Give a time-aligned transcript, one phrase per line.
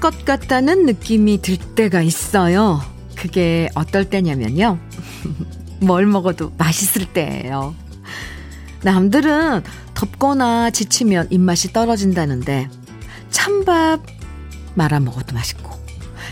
[0.00, 2.80] 것 같다는 느낌이 들 때가 있어요.
[3.16, 4.78] 그게 어떨 때냐면요.
[5.80, 7.74] 뭘 먹어도 맛있을 때예요.
[8.82, 9.62] 남들은
[9.94, 12.68] 덥거나 지치면 입맛이 떨어진다는데
[13.30, 14.02] 찬밥
[14.74, 15.72] 말아 먹어도 맛있고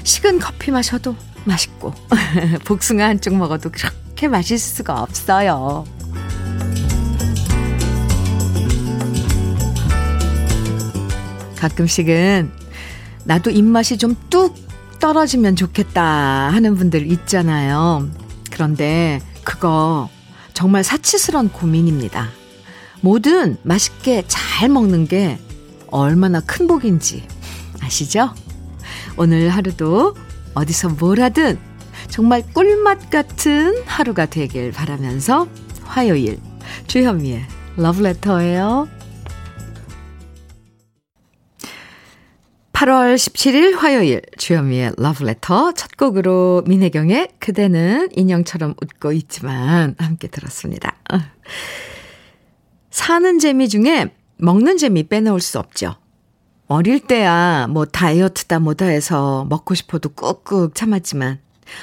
[0.05, 1.93] 식은 커피 마셔도 맛있고
[2.65, 5.85] 복숭아 한쪽 먹어도 그렇게 맛있을 수가 없어요.
[11.57, 12.66] 가끔씩은
[13.27, 14.55] 나도 입맛이 좀 뚝
[14.99, 18.09] 떨어지면 좋겠다 하는 분들 있잖아요.
[18.51, 20.09] 그런데 그거
[20.55, 22.29] 정말 사치스러운 고민입니다.
[23.03, 25.39] 뭐든 맛있게 잘 먹는 게
[25.89, 27.27] 얼마나 큰 복인지
[27.81, 28.33] 아시죠?
[29.17, 30.15] 오늘 하루도
[30.55, 31.59] 어디서 뭘 하든
[32.09, 35.47] 정말 꿀맛 같은 하루가 되길 바라면서
[35.85, 36.41] 화요일
[36.87, 37.45] 주현미의
[37.77, 38.89] 러브레터예요.
[42.77, 50.95] 8월 17일 화요일 주현미의 러브레터 첫 곡으로 민혜경의 그대는 인형처럼 웃고 있지만 함께 들었습니다.
[52.91, 55.95] 사는 재미 중에 먹는 재미 빼놓을 수 없죠.
[56.67, 61.39] 어릴 때야 뭐 다이어트다 뭐다 해서 먹고 싶어도 꾹꾹 참았지만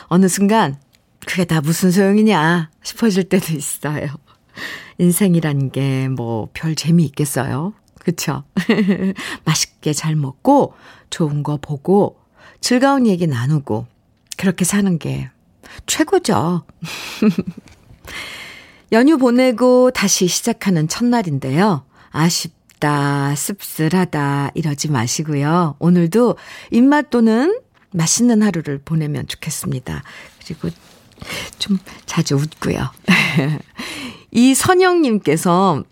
[0.09, 0.77] 어느 순간
[1.25, 4.09] 그게 다 무슨 소용이냐 싶어질 때도 있어요.
[4.99, 7.73] 인생이라는 게뭐 별 재미 있겠어요?
[8.03, 8.43] 그쵸?
[9.45, 10.73] 맛있게 잘 먹고,
[11.09, 12.19] 좋은 거 보고,
[12.61, 13.87] 즐거운 얘기 나누고,
[14.37, 15.29] 그렇게 사는 게
[15.85, 16.63] 최고죠.
[18.91, 21.85] 연휴 보내고 다시 시작하는 첫날인데요.
[22.11, 25.75] 아쉽다, 씁쓸하다, 이러지 마시고요.
[25.79, 26.35] 오늘도
[26.71, 27.59] 입맛 도는
[27.91, 30.03] 맛있는 하루를 보내면 좋겠습니다.
[30.43, 30.69] 그리고
[31.57, 32.91] 좀 자주 웃고요.
[34.31, 35.83] 이 선영님께서,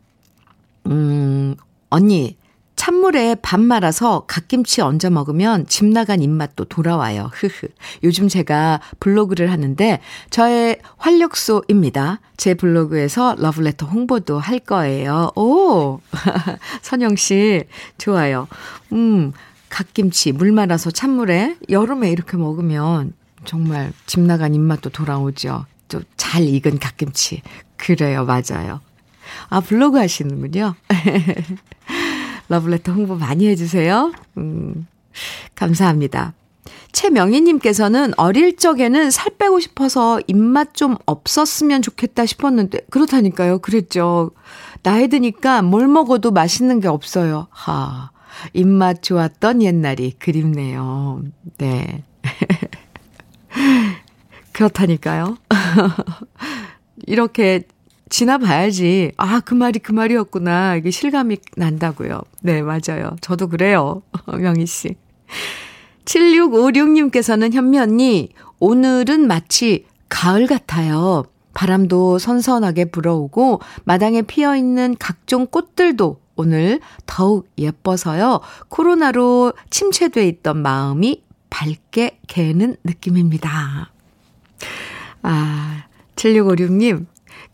[0.87, 1.55] 음,
[1.91, 2.37] 언니,
[2.77, 7.29] 찬물에 밥 말아서 갓김치 얹어 먹으면 집 나간 입맛도 돌아와요.
[7.33, 7.67] 흐흐.
[8.03, 9.99] 요즘 제가 블로그를 하는데
[10.31, 12.21] 저의 활력소입니다.
[12.37, 15.31] 제 블로그에서 러브레터 홍보도 할 거예요.
[15.35, 15.99] 오!
[16.81, 17.65] 선영 씨,
[17.99, 18.47] 좋아요.
[18.93, 19.33] 음,
[19.69, 23.13] 갓김치 물 말아서 찬물에 여름에 이렇게 먹으면
[23.45, 25.65] 정말 집 나간 입맛도 돌아오죠.
[25.87, 27.41] 또잘 익은 갓김치.
[27.77, 28.79] 그래요, 맞아요.
[29.49, 30.75] 아, 블로그 하시는군요.
[32.49, 34.11] 러블레터 홍보 많이 해주세요.
[34.37, 34.87] 음,
[35.55, 36.33] 감사합니다.
[36.91, 43.59] 최명희님께서는 어릴 적에는 살 빼고 싶어서 입맛 좀 없었으면 좋겠다 싶었는데, 그렇다니까요.
[43.59, 44.31] 그랬죠.
[44.83, 47.47] 나이 드니까 뭘 먹어도 맛있는 게 없어요.
[47.49, 48.11] 하,
[48.53, 51.23] 입맛 좋았던 옛날이 그립네요.
[51.57, 52.03] 네.
[54.51, 55.37] 그렇다니까요.
[57.07, 57.63] 이렇게
[58.11, 59.13] 지나봐야지.
[59.17, 60.75] 아, 그 말이 그 말이었구나.
[60.75, 62.21] 이게 실감이 난다고요.
[62.41, 63.15] 네, 맞아요.
[63.21, 64.03] 저도 그래요.
[64.27, 64.95] 명희 씨.
[66.05, 68.29] 7656님께서는 현미 언니,
[68.59, 71.23] 오늘은 마치 가을 같아요.
[71.53, 78.41] 바람도 선선하게 불어오고 마당에 피어 있는 각종 꽃들도 오늘 더욱 예뻐서요.
[78.69, 83.91] 코로나로 침체돼 있던 마음이 밝게 개는 느낌입니다.
[85.23, 85.83] 아,
[86.15, 87.05] 7656님,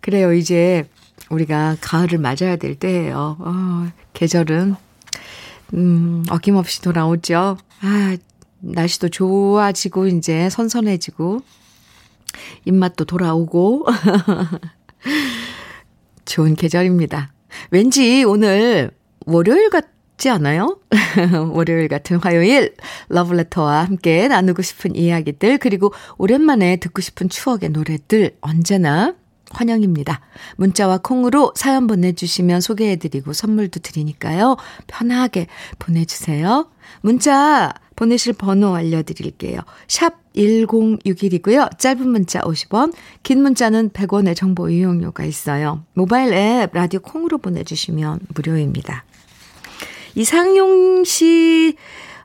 [0.02, 0.34] 그래요.
[0.34, 0.88] 이제
[1.30, 3.38] 우리가 가을을 맞아야 될 때예요.
[3.40, 4.76] 어, 계절은
[5.74, 7.58] 음, 어김없이 돌아오죠.
[7.82, 8.18] 아,
[8.60, 11.42] 날씨도 좋아지고 이제 선선해지고
[12.66, 13.86] 입맛도 돌아오고
[16.26, 17.32] 좋은 계절입니다.
[17.72, 18.92] 왠지 오늘
[19.26, 20.80] 월요일 같지 않아요?
[21.54, 22.76] 월요일 같은 화요일
[23.10, 29.16] 러브레터와 함께 나누고 싶은 이야기들 그리고 오랜만에 듣고 싶은 추억의 노래들 언제나
[29.52, 30.22] 환영입니다.
[30.58, 34.58] 문자와 콩으로 사연 보내주시면 소개해드리고 선물도 드리니까요.
[34.88, 35.48] 편하게
[35.80, 36.70] 보내주세요.
[37.02, 39.60] 문자 보내실 번호 알려드릴게요.
[39.88, 41.78] 샵 1061이고요.
[41.80, 42.94] 짧은 문자 50원,
[43.24, 45.84] 긴 문자는 100원의 정보 이용료가 있어요.
[45.94, 49.04] 모바일 앱 라디오 콩으로 보내주시면 무료입니다.
[50.16, 51.76] 이상용 씨,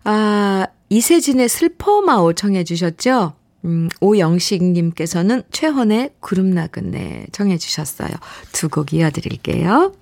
[0.05, 3.35] 아, 이세진의 슬퍼마오 청해 주셨죠?
[3.64, 8.11] 음, 오영식님께서는 최헌의 구름 나그네 청해 주셨어요.
[8.53, 9.94] 두 곡 이어드릴게요.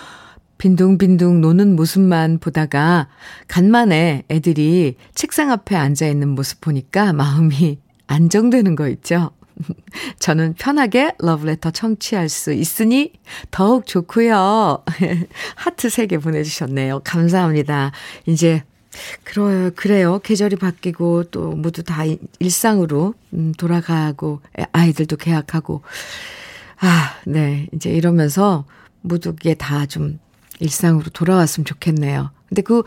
[0.59, 3.09] 빈둥빈둥 노는 모습만 보다가
[3.49, 9.33] 간만에 애들이 책상 앞에 앉아 있는 모습 보니까 마음이 안정되는 거 있죠?
[10.19, 13.13] 저는 편하게 러브레터 청취할 수 있으니
[13.51, 14.85] 더욱 좋고요.
[15.57, 17.01] 하트 3개 보내주셨네요.
[17.05, 17.93] 감사합니다.
[18.27, 18.63] 이제
[19.25, 20.19] 그래요, 그래요.
[20.21, 22.03] 계절이 바뀌고 또 모두 다
[22.39, 24.41] 일상으로 음, 돌아가고
[24.73, 25.83] 아이들도 계약하고
[26.81, 27.67] 아, 네.
[27.73, 28.65] 이제 이러면서
[29.03, 30.19] 모두게 다 좀
[30.61, 32.31] 일상으로 돌아왔으면 좋겠네요.
[32.49, 32.83] 근데 그,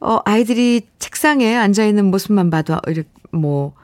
[0.00, 3.74] 어, 아이들이 책상에 앉아 있는 모습만 봐도, 이렇게, 뭐,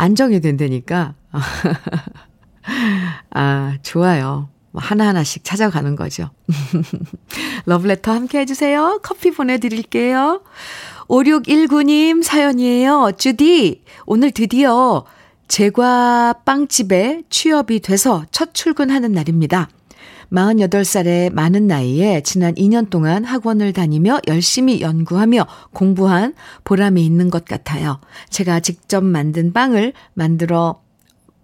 [0.00, 1.14] 안정이 된다니까.
[3.34, 4.48] 아, 좋아요.
[4.70, 6.30] 뭐 하나하나씩 찾아가는 거죠.
[7.66, 9.00] 러브레터 함께 해주세요.
[9.02, 10.40] 커피 보내드릴게요.
[11.08, 13.12] 5619님 사연이에요.
[13.18, 15.04] 주디, 오늘 드디어
[15.48, 19.68] 제과 빵집에 취업이 돼서 첫 출근하는 날입니다.
[20.32, 28.00] 48살의 많은 나이에 지난 2년 동안 학원을 다니며 열심히 연구하며 공부한 보람이 있는 것 같아요.
[28.28, 30.80] 제가 직접 만든 빵을 만들어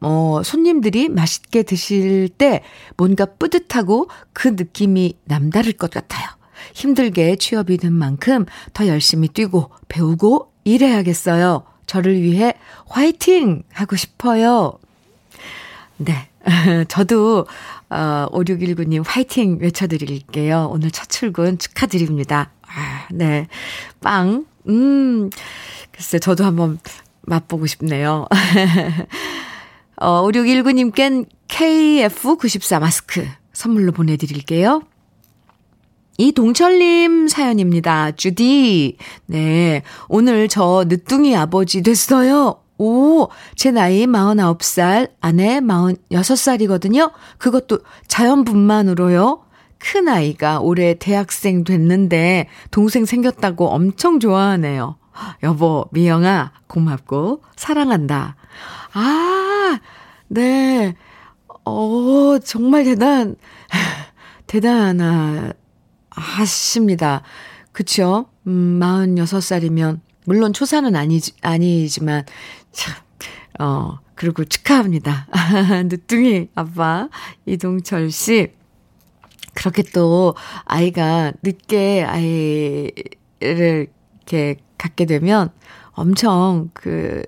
[0.01, 2.63] 어, 손님들이 맛있게 드실 때
[2.97, 6.29] 뭔가 뿌듯하고 그 느낌이 남다를 것 같아요.
[6.75, 11.65] 힘들게 취업이 된 만큼 더 열심히 뛰고 배우고 일해야겠어요.
[11.87, 12.55] 저를 위해
[12.87, 13.63] 화이팅!
[13.73, 14.79] 하고 싶어요.
[15.97, 16.29] 네.
[16.89, 17.47] 저도,
[17.91, 20.69] 어, 5619님 화이팅 외쳐드릴게요.
[20.73, 22.51] 오늘 첫 출근 축하드립니다.
[22.63, 23.49] 아, 네.
[24.01, 24.47] 빵.
[24.69, 25.31] 음,
[25.93, 26.79] 글쎄, 저도 한번
[27.23, 28.27] 맛보고 싶네요.
[29.99, 34.83] 어, 5619님껜 KF94 마스크 선물로 보내드릴게요.
[36.19, 38.13] 이동철님 사연입니다.
[38.13, 38.97] 주디.
[39.27, 39.83] 네.
[40.09, 42.61] 오늘 저 늦둥이 아버지 됐어요.
[42.79, 47.13] 오, 제 나이 49살, 아내 46살이거든요.
[47.39, 49.43] 그것도 자연분만으로요.
[49.79, 54.97] 큰 아이가 올해 대학생 됐는데 동생 생겼다고 엄청 좋아하네요.
[55.43, 58.37] 여보, 미영아, 고맙고 사랑한다.
[58.93, 59.79] 아,
[60.29, 60.95] 네.
[61.65, 63.37] 어, 정말 대단,
[64.47, 65.53] 대단하,
[66.11, 67.23] 하십니다.
[67.73, 68.27] 그쵸?
[68.47, 72.25] 음, 46살이면, 물론 초사는 아니지, 아니지만,
[72.77, 72.95] 참,
[73.59, 75.27] 어, 그리고 축하합니다.
[75.89, 77.09] 늦둥이 아빠,
[77.47, 78.53] 이동철 씨.
[79.55, 80.35] 그렇게 또,
[80.67, 82.93] 아이가 늦게 아이를
[83.41, 85.51] 이렇게 갖게 되면
[85.93, 87.23] 엄청 그,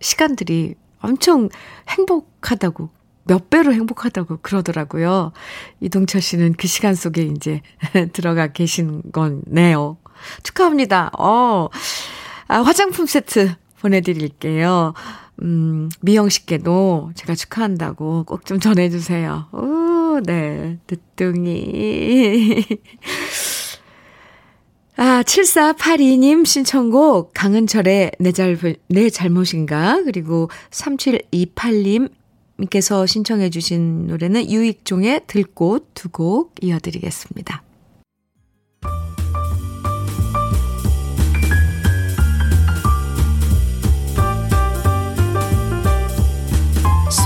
[0.00, 1.48] 시간들이 엄청
[1.88, 2.90] 행복하다고
[3.24, 5.32] 몇 배로 행복하다고 그러더라고요.
[5.80, 7.62] 이동철 씨는 그 시간 속에 이제
[8.12, 9.96] 들어가 계신 거네요.
[10.42, 11.12] 축하합니다.
[11.18, 11.68] 어,
[12.48, 14.94] 아, 화장품 세트 보내드릴게요.
[15.42, 19.46] 음, 미영 씨께도 제가 축하한다고 꼭 좀 전해주세요.
[19.52, 20.78] 오, 네.
[20.90, 22.64] 늦둥이.
[24.96, 28.56] 아, 7482님 신청곡 강은철의 내, 잘,
[28.88, 37.62] 내 잘못인가 그리고 3728님께서 신청해 주신 노래는 유익종의 들꽃 두 곡 이어드리겠습니다.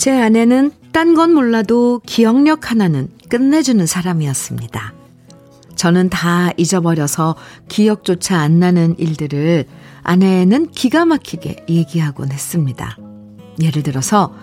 [0.00, 4.94] 제 아내는 딴 건 몰라도 기억력 하나는 끝내주는 사람이었습니다.
[5.76, 7.36] 저는 다 잊어버려서
[7.68, 9.66] 기억조차 안 나는 일들을
[10.02, 12.96] 아내는 기가 막히게 얘기하곤 했습니다.
[13.60, 14.34] 예를 들어서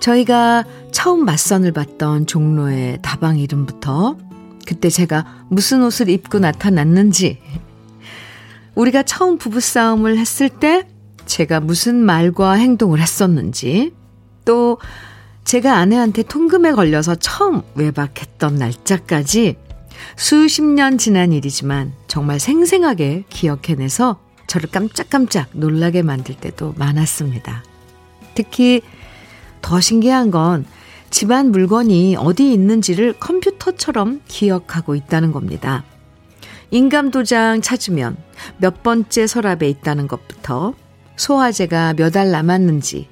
[0.00, 4.16] 저희가 처음 맞선을 봤던 종로의 다방 이름부터
[4.66, 7.38] 그때 제가 무슨 옷을 입고 나타났는지
[8.74, 10.88] 우리가 처음 부부싸움을 했을 때
[11.24, 13.92] 제가 무슨 말과 행동을 했었는지
[14.44, 14.78] 또
[15.44, 19.56] 제가 아내한테 통금에 걸려서 처음 외박했던 날짜까지
[20.16, 27.64] 수십 년 지난 일이지만 정말 생생하게 기억해내서 저를 깜짝깜짝 놀라게 만들 때도 많았습니다.
[28.34, 28.82] 특히
[29.60, 30.64] 더 신기한 건
[31.10, 35.84] 집안 물건이 어디 있는지를 컴퓨터처럼 기억하고 있다는 겁니다.
[36.70, 38.16] 인감도장 찾으면
[38.56, 40.74] 몇 번째 서랍에 있다는 것부터
[41.16, 43.08] 소화제가 몇 알 남았는지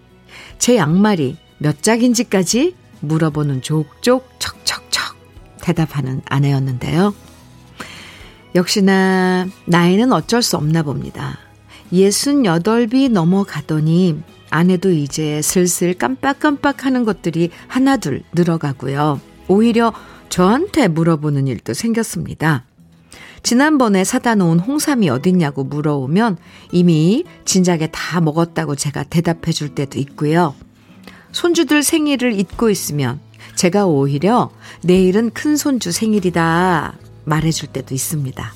[0.58, 5.16] 제 양말이 몇 짝인지까지 물어보는 족족 척척척
[5.62, 7.14] 대답하는 아내였는데요.
[8.54, 11.38] 역시나 나이는 어쩔 수 없나 봅니다.
[11.92, 14.20] 68비 넘어가더니
[14.50, 19.20] 아내도 이제 슬슬 깜빡깜빡 하는 것들이 하나둘 늘어가고요.
[19.48, 19.92] 오히려
[20.28, 22.64] 저한테 물어보는 일도 생겼습니다.
[23.42, 26.36] 지난번에 사다 놓은 홍삼이 어딨냐고 물어오면
[26.72, 30.54] 이미 진작에 다 먹었다고 제가 대답해 줄 때도 있고요.
[31.32, 33.20] 손주들 생일을 잊고 있으면
[33.54, 34.50] 제가 오히려
[34.82, 36.94] 내일은 큰 손주 생일이다
[37.24, 38.54] 말해 줄 때도 있습니다.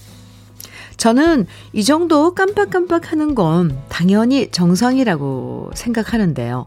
[0.97, 6.67] 저는 이 정도 깜빡깜빡 하는 건 당연히 정상이라고 생각하는데요.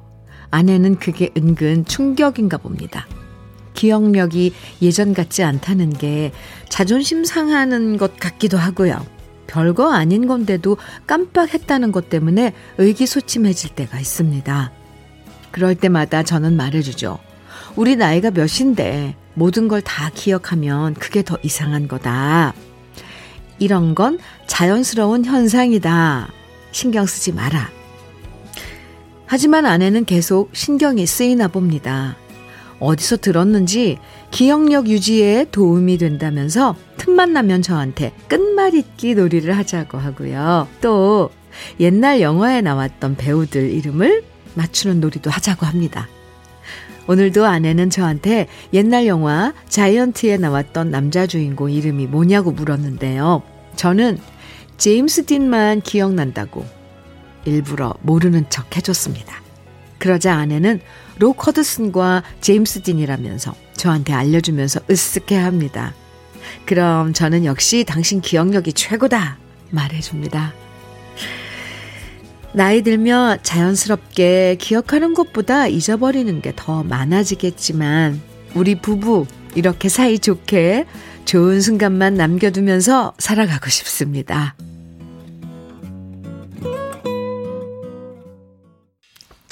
[0.52, 3.08] 아내는 그게 은근 충격인가 봅니다.
[3.78, 6.32] 기억력이 예전 같지 않다는 게
[6.68, 9.06] 자존심 상하는 것 같기도 하고요.
[9.46, 14.72] 별거 아닌 건데도 깜빡했다는 것 때문에 의기소침해질 때가 있습니다.
[15.52, 17.20] 그럴 때마다 저는 말해주죠.
[17.78, 22.54] 우리 나이가 몇인데 모든 걸 다 기억하면 그게 더 이상한 거다.
[23.60, 24.18] 이런 건
[24.48, 26.30] 자연스러운 현상이다.
[26.72, 27.70] 신경 쓰지 마라.
[29.28, 32.16] 하지만 아내는 계속 신경이 쓰이나 봅니다.
[32.80, 33.98] 어디서 들었는지
[34.32, 40.68] 기억력 유지에 도움이 된다면서 틈만 나면 저한테 끝말잇기 놀이를 하자고 하고요.
[40.82, 41.32] 또
[41.80, 46.08] 옛날 영화에 나왔던 배우들 이름을 맞추는 놀이도 하자고 합니다.
[47.08, 53.42] 오늘도 아내는 저한테 옛날 영화 자이언트에 나왔던 남자 주인공 이름이 뭐냐고 물었는데요.
[53.76, 54.20] 저는
[54.78, 56.66] 제임스 딘만 기억난다고
[57.46, 59.42] 일부러 모르는 척 해줬습니다.
[60.00, 60.82] 그러자 아내는
[61.20, 65.94] 록 허드슨과 제임스 딘이라면서 저한테 알려주면서 으쓱해 합니다.
[66.66, 69.38] 그럼 저는 역시 당신 기억력이 최고다
[69.72, 70.54] 말해줍니다.
[72.54, 78.20] 나이 들면 자연스럽게 기억하는 것보다 잊어버리는 게 더 많아지겠지만
[78.56, 80.86] 우리 부부 이렇게 사이좋게
[81.26, 84.56] 좋은 순간만 남겨두면서 살아가고 싶습니다.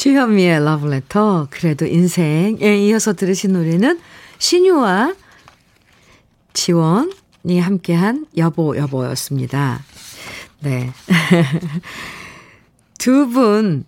[0.06, 4.00] 주현미의 러브레터, 그래도 인생에 이어서 들으신 노래는
[4.38, 5.16] 신유와
[6.54, 9.82] 지원이 함께한 여보, 여보였습니다.
[10.60, 10.92] 네.
[13.00, 13.84] 두 분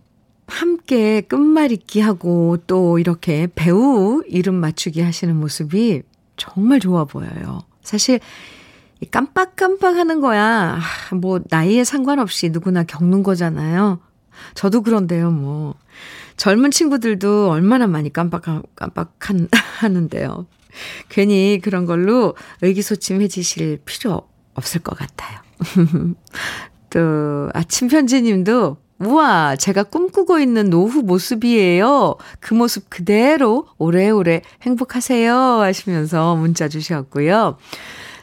[0.48, 6.02] 함께 끝말잇기 하고 또 이렇게 배우 이름 맞추기 하시는 모습이
[6.36, 7.62] 정말 좋아 보여요.
[7.84, 8.20] 사실
[9.12, 10.80] 깜빡깜빡 하는 거야.
[11.14, 14.00] 뭐 나이에 상관없이 누구나 겪는 거잖아요.
[14.54, 15.76] 저도 그런데요, 뭐.
[16.38, 19.18] 젊은 친구들도 얼마나 많이 깜빡깜빡
[19.82, 20.46] 하는데요.
[21.10, 25.40] 괜히 그런 걸로 의기소침해지실 필요 없을 것 같아요.
[26.90, 32.16] 또, 아침 편지님도, 우와, 제가 꿈꾸고 있는 노후 모습이에요.
[32.40, 35.36] 그 모습 그대로 오래오래 행복하세요.
[35.36, 37.58] 하시면서 문자 주셨고요.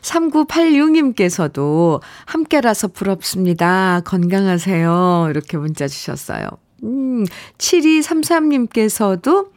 [0.04, 4.00] 3986님께서도 함께라서 부럽습니다.
[4.04, 5.28] 건강하세요.
[5.30, 6.46] 이렇게 문자 주셨어요.
[6.84, 7.24] 음,
[7.58, 9.48] 7233님께서도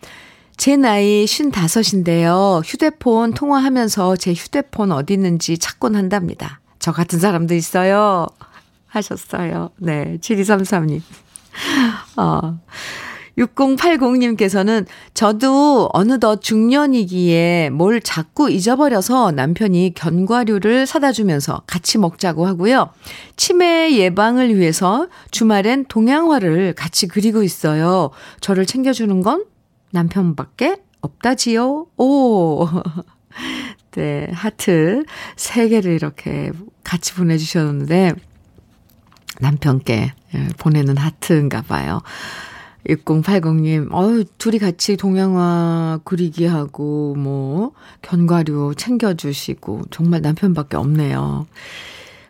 [0.55, 2.61] 제 나이 55인데요.
[2.65, 6.61] 휴대폰 통화하면서 제 휴대폰 어디 있는지 찾곤 한답니다.
[6.79, 8.25] 저 같은 사람도 있어요.
[8.87, 9.69] 하셨어요.
[9.77, 11.01] 네, 7233님.
[12.17, 12.59] 어.
[13.37, 22.89] 6080님께서는 저도 어느덧 중년이기에 뭘 자꾸 잊어버려서 남편이 견과류를 사다 주면서 같이 먹자고 하고요.
[23.35, 28.09] 치매 예방을 위해서 주말엔 동양화를 같이 그리고 있어요.
[28.41, 29.45] 저를 챙겨주는 건
[29.91, 31.87] 남편밖에 없다지요.
[31.97, 32.67] 오.
[33.91, 35.03] 네, 하트
[35.35, 36.51] 3개를 이렇게
[36.83, 38.13] 같이 보내주셨는데,
[39.39, 42.01] 남편께 예, 보내는 하트인가 봐요.
[42.87, 51.47] 6080님, 어유 둘이 같이 동양화 그리기 하고, 뭐, 견과류 챙겨주시고, 정말 남편밖에 없네요.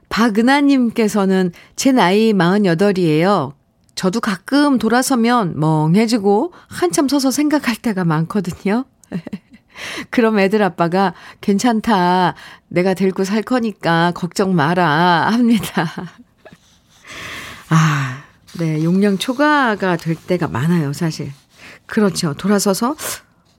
[0.09, 3.53] 박은하님께서는 제 나이 48이에요.
[3.95, 8.85] 저도 가끔 돌아서면 멍해지고 한참 서서 생각할 때가 많거든요.
[10.11, 12.35] 그럼 애들 아빠가 괜찮다.
[12.67, 15.29] 내가 데리고 살 거니까 걱정 마라.
[15.31, 15.91] 합니다.
[17.69, 18.16] 아,
[18.59, 21.31] 네, 용량 초과가 될 때가 많아요, 사실.
[21.85, 22.33] 그렇죠.
[22.33, 22.95] 돌아서서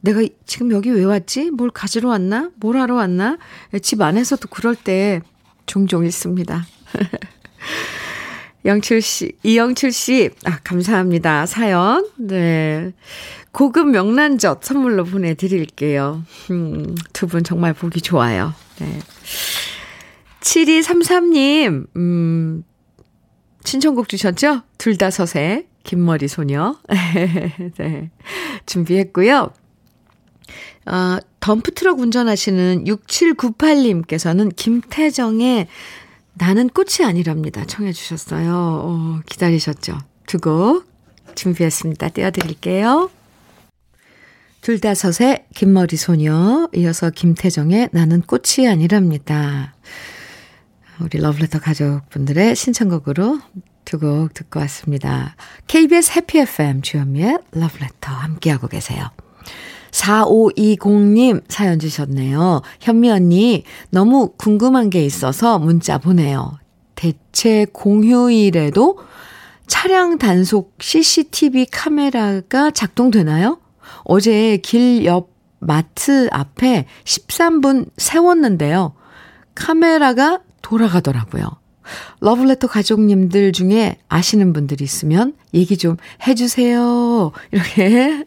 [0.01, 1.51] 내가 지금 여기 왜 왔지?
[1.51, 2.51] 뭘 가지러 왔나?
[2.57, 3.39] 뭘 하러 왔나?
[3.83, 5.21] 집 안에서도 그럴 때
[5.67, 6.67] 종종 있습니다.
[8.65, 11.47] 영출 씨, 이영출 씨, 아, 감사합니다.
[11.47, 12.09] 사연.
[12.19, 12.93] 네.
[13.53, 16.23] 고급 명란젓 선물로 보내드릴게요.
[16.51, 18.53] 음, 두 분 정말 보기 좋아요.
[18.81, 18.99] 네.
[20.41, 22.63] 7233님, 음,
[23.69, 24.63] 신청곡 주셨죠?
[24.79, 26.77] 둘다섯의 긴머리 소녀.
[27.77, 28.11] 네.
[28.65, 29.51] 준비했고요.
[30.87, 35.67] 어, 덤프트럭 운전하시는 6798님께서는 김태정의
[36.33, 37.67] 나는 꽃이 아니랍니다.
[37.67, 38.53] 청해 주셨어요.
[38.55, 39.99] 어, 기다리셨죠?
[40.27, 40.87] 두 곡
[41.35, 42.09] 준비했습니다.
[42.09, 43.11] 띄워드릴게요.
[44.63, 49.75] 둘다섯의 긴머리 소녀, 이어서 김태정의 나는 꽃이 아니랍니다.
[51.01, 53.39] 우리 러브레터 가족분들의 신청곡으로
[53.85, 55.35] 두 곡 듣고 왔습니다.
[55.67, 59.09] KBS 해피 FM 주현미의 러브레터 함께하고 계세요.
[59.93, 62.61] 4520님 사연 주셨네요.
[62.81, 66.59] 현미 언니, 너무 궁금한 게 있어서 문자 보내요.
[66.95, 68.99] 대체 공휴일에도
[69.67, 73.59] 차량 단속 CCTV 카메라가 작동되나요?
[74.05, 78.95] 어제 길 옆 마트 앞에 13분 세웠는데요.
[79.55, 81.45] 카메라가 돌아가더라고요.
[82.21, 85.97] 러블레터 가족님들 중에 아시는 분들이 있으면 얘기 좀
[86.27, 87.33] 해주세요.
[87.53, 88.25] 이렇게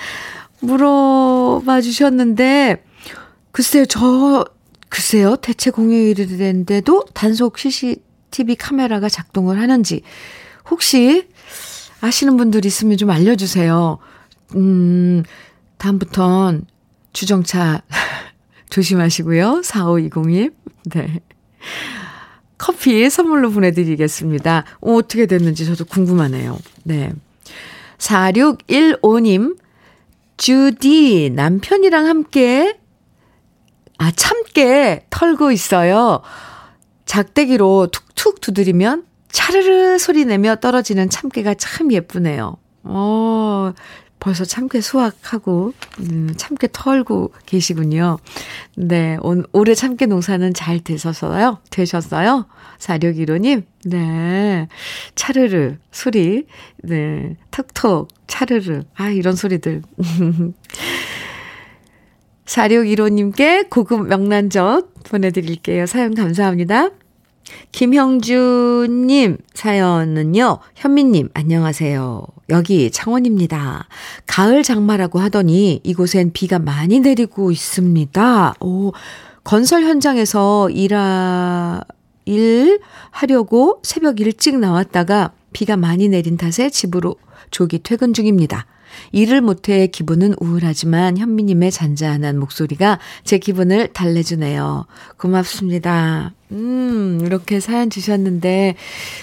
[0.60, 2.82] 물어봐 주셨는데,
[3.52, 4.44] 글쎄요, 저,
[4.88, 10.02] 글쎄요, 대체 공휴일인데도 단속 CCTV 카메라가 작동을 하는지,
[10.70, 11.28] 혹시
[12.00, 13.98] 아시는 분들 있으면 좀 알려주세요.
[14.56, 15.22] 음,
[15.78, 16.66] 다음부턴
[17.12, 17.82] 주정차
[18.70, 19.60] 조심하시고요.
[19.64, 20.52] 4520님.
[20.94, 21.20] 네.
[22.58, 24.64] 커피 선물로 보내드리겠습니다.
[24.80, 26.58] 어, 어떻게 됐는지 저도 궁금하네요.
[26.84, 27.12] 네.
[27.98, 29.56] 4615님,
[30.36, 32.78] 주디, 남편이랑 함께,
[33.98, 36.22] 아, 참깨 털고 있어요.
[37.06, 42.56] 작대기로 툭툭 두드리면 차르르 소리 내며 떨어지는 참깨가 참 예쁘네요.
[42.84, 43.72] 어,
[44.24, 48.16] 벌써 참깨 수확하고, 음, 참깨 털고 계시군요.
[48.74, 51.58] 네, 온, 올해 참깨 농사는 잘 되셨어요?
[51.68, 52.46] 되셨어요?
[52.78, 54.66] 4615님, 네.
[55.14, 56.46] 차르르, 소리,
[56.78, 57.36] 네.
[57.50, 58.84] 턱턱, 차르르.
[58.94, 59.82] 아, 이런 소리들.
[62.46, 65.84] 4615님께 고급 명란젓 보내드릴게요.
[65.84, 66.88] 사연 감사합니다.
[67.72, 72.26] 김형주님 사연은요, 현미님, 안녕하세요.
[72.50, 73.86] 여기 창원입니다.
[74.26, 78.54] 가을 장마라고 하더니 이곳엔 비가 많이 내리고 있습니다.
[78.60, 78.92] 오,
[79.42, 81.82] 건설 현장에서 일하,
[82.24, 82.80] 일
[83.10, 87.16] 하려고 새벽 일찍 나왔다가 비가 많이 내린 탓에 집으로
[87.50, 88.66] 조기 퇴근 중입니다.
[89.12, 94.86] 일을 못해 기분은 우울하지만 현미님의 잔잔한 목소리가 제 기분을 달래주네요.
[95.16, 96.34] 고맙습니다.
[96.52, 98.76] 음, 이렇게 사연 주셨는데,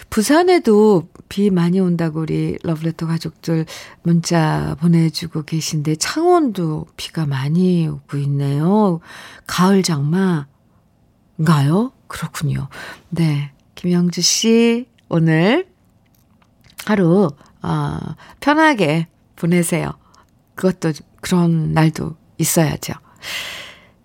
[0.09, 3.65] 부산에도 비 많이 온다고 우리 러브레터 가족들
[4.03, 8.99] 문자 보내주고 계신데, 창원도 비가 많이 오고 있네요.
[9.47, 10.47] 가을 장마인가요?
[12.07, 12.67] 그렇군요.
[13.09, 13.51] 네.
[13.75, 15.65] 김영주 씨, 오늘
[16.85, 17.29] 하루,
[17.63, 17.97] 어,
[18.39, 19.07] 편하게
[19.41, 19.91] 보내세요.
[20.55, 22.93] 그것도 그런 날도 있어야죠.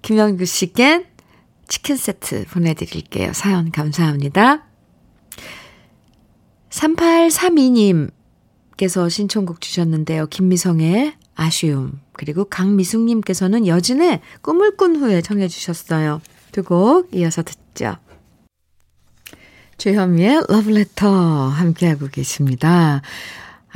[0.03, 1.07] 김영규 씨께
[1.69, 3.33] 치킨 세트 보내드릴게요.
[3.35, 4.65] 사연 감사합니다.
[6.71, 10.27] 3832님께서 신청곡 주셨는데요.
[10.29, 12.01] 김미성의 아쉬움.
[12.13, 16.23] 그리고 강미숙님께서는 여진의 꿈을 꾼 후에 청해 주셨어요.
[16.53, 17.97] 두 곡 이어서 듣죠.
[19.77, 23.03] 주현미의 러브레터 함께하고 계십니다.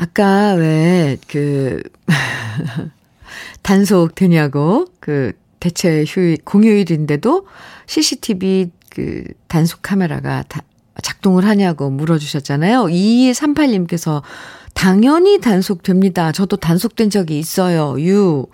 [0.01, 1.83] 아까 왜, 그,
[3.61, 7.47] 단속 되냐고, 그, 대체 휴일, 공휴일인데도
[7.85, 10.63] CCTV 그 단속 카메라가 다
[11.03, 12.85] 작동을 하냐고 물어주셨잖아요.
[12.85, 14.23] 2238님께서
[14.73, 16.33] 당연히 단속됩니다.
[16.33, 17.95] 저도 단속된 적이 있어요.
[18.01, 18.47] 유.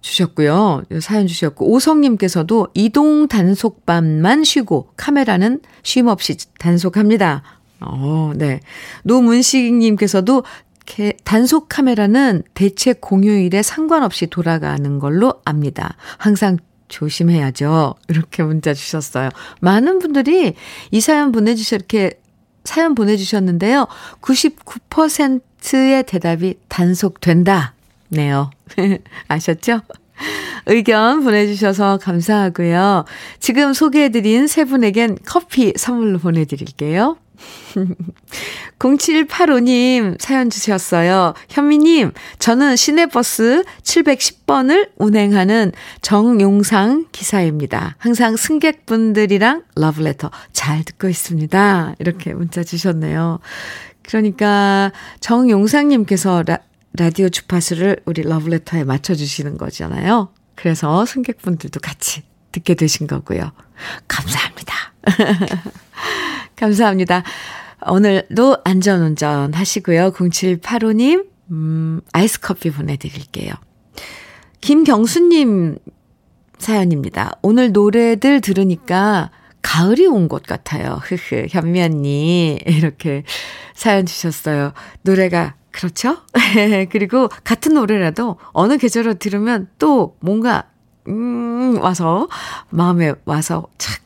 [0.00, 0.84] 주셨고요.
[1.02, 7.42] 사연 주셨고, 오성님께서도 이동 단속반만 쉬고 카메라는 쉼 없이 단속합니다.
[7.80, 8.60] 어, 네.
[9.04, 10.44] 노문식님께서도
[11.24, 15.96] 단속 카메라는 대체 공휴일에 상관없이 돌아가는 걸로 압니다.
[16.18, 16.58] 항상
[16.88, 17.94] 조심해야죠.
[18.08, 19.30] 이렇게 문자 주셨어요.
[19.60, 20.54] 많은 분들이
[20.90, 22.12] 이 사연 보내주셔, 이렇게
[22.64, 23.86] 사연 보내주셨는데요.
[24.20, 27.74] 99%의 대답이 단속된다.
[28.08, 28.50] 네요.
[29.28, 29.80] 아셨죠?
[30.66, 33.04] 의견 보내주셔서 감사하고요.
[33.38, 37.16] 지금 소개해드린 세 분에겐 커피 선물로 보내드릴게요.
[38.78, 41.34] 0785님 사연 주셨어요.
[41.48, 47.96] 현미님, 저는 시내버스 710번을 운행하는 정용상 기사입니다.
[47.98, 51.94] 항상 승객분들이랑 러브레터 잘 듣고 있습니다.
[51.98, 53.40] 이렇게 문자 주셨네요.
[54.02, 56.58] 그러니까 정용상님께서 라,
[56.94, 60.30] 라디오 주파수를 우리 러브레터에 맞춰주시는 거잖아요.
[60.54, 63.52] 그래서 승객분들도 같이 듣게 되신 거고요.
[64.08, 64.74] 감사합니다.
[66.56, 67.22] 감사합니다.
[67.86, 70.12] 오늘도 안전운전 하시고요.
[70.12, 73.52] 0785님, 음, 아이스 커피 보내드릴게요.
[74.60, 75.76] 김경수님
[76.58, 77.32] 사연입니다.
[77.42, 79.30] 오늘 노래들 들으니까
[79.62, 80.98] 가을이 온 것 같아요.
[81.02, 82.58] 흐흐, 현미 언니.
[82.66, 83.24] 이렇게
[83.74, 84.72] 사연 주셨어요.
[85.02, 86.18] 노래가, 그렇죠?
[86.90, 90.64] 그리고 같은 노래라도 어느 계절을 들으면 또 뭔가,
[91.08, 92.28] 음, 와서,
[92.70, 94.00] 마음에 와서 착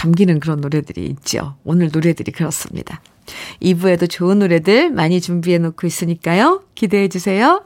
[0.00, 1.56] 감기는 그런 노래들이 있죠.
[1.62, 3.02] 오늘 노래들이 그렇습니다.
[3.62, 6.62] 2부에도 좋은 노래들 많이 준비해 놓고 있으니까요.
[6.74, 7.62] 기대해 주세요.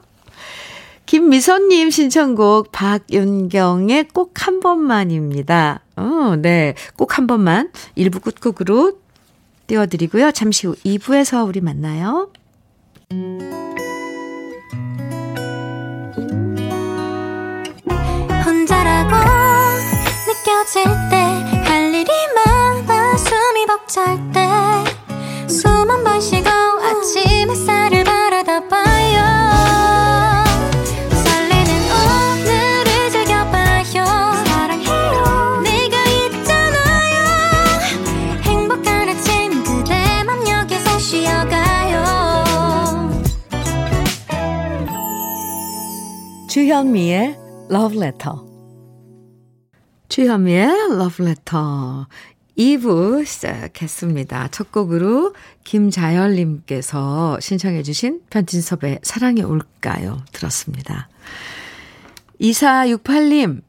[1.05, 5.79] 김미선님 신청곡 박윤경의 꼭 한 번만입니다.
[5.95, 6.73] 어, 네.
[6.97, 8.99] 꼭 한 번만 1부 끝곡으로
[9.67, 10.31] 띄워드리고요.
[10.31, 12.29] 잠시 후 2부에서 우리 만나요.
[18.45, 19.15] 혼자라고
[20.27, 21.14] 느껴질 때
[23.95, 24.31] 숨이 벅찰
[25.47, 29.45] 때숨 한 번 쉬고 아침 햇살을 바라다 봐요.
[46.49, 47.37] 주현미의
[47.69, 48.35] Love Letter.
[50.07, 52.05] 주현미의 Love Letter.
[52.57, 54.47] 2부 시작했습니다.
[54.51, 60.21] 첫 곡으로 김자열님께서 신청해주신 편진섭의 사랑이 올까요?
[60.31, 61.09] 들었습니다.
[62.39, 63.61] 2468님,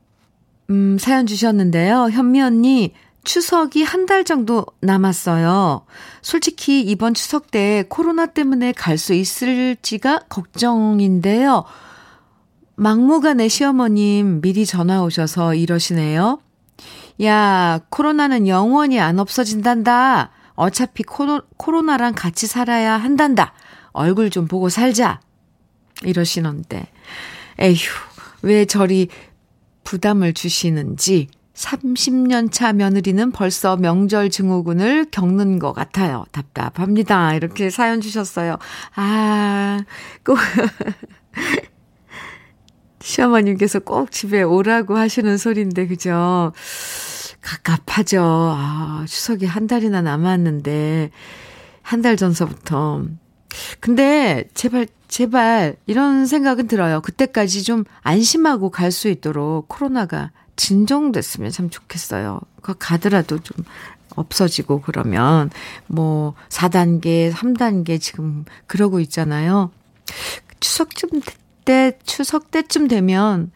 [0.71, 2.11] 음, 사연 주셨는데요.
[2.11, 2.93] 현미 언니,
[3.25, 5.85] 추석이 한 달 정도 남았어요.
[6.23, 11.65] 솔직히 이번 추석 때 코로나 때문에 갈 수 있을지가 걱정인데요.
[12.77, 16.39] 막무가내 시어머님 미리 전화 오셔서 이러시네요.
[17.23, 20.31] 야, 코로나는 영원히 안 없어진단다.
[20.55, 23.53] 어차피 코로, 코로나랑 같이 살아야 한단다.
[23.93, 25.21] 얼굴 좀 보고 살자.
[26.03, 26.87] 이러시는데.
[27.59, 27.77] 에휴,
[28.43, 29.09] 왜 저리
[29.85, 36.27] 부담을 주시는지 30년 차 며느리는 벌써 명절 증후군을 겪는 것 같아요.
[36.33, 37.35] 답답합니다.
[37.35, 38.59] 이렇게 사연 주셨어요.
[38.95, 39.81] 아,
[40.25, 40.37] 꼭.
[43.11, 46.53] 시어머님께서 꼭 집에 오라고 하시는 소리인데, 그죠?
[47.41, 48.21] 갑갑하죠.
[48.21, 51.11] 아, 추석이 한 달이나 남았는데,
[51.83, 53.05] 한 달 전서부터.
[53.79, 57.01] 근데, 제발, 제발, 이런 생각은 들어요.
[57.01, 62.41] 그때까지 좀 안심하고 갈 수 있도록 코로나가 진정됐으면 참 좋겠어요.
[62.61, 63.65] 그 가더라도 좀
[64.17, 65.51] 없어지고 그러면,
[65.87, 69.71] 뭐, 4단계, 3단계 지금 그러고 있잖아요.
[70.59, 71.21] 추석쯤
[71.67, 73.53] 때, 추석 때쯤 되면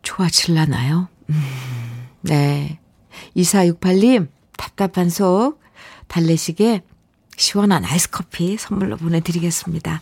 [0.00, 1.08] 좋아질라나요?
[1.28, 1.42] 음,
[2.22, 2.78] 네.
[3.36, 5.60] 2468님, 답답한 속
[6.08, 6.82] 달래시게
[7.36, 10.00] 시원한 아이스 커피 선물로 보내드리겠습니다.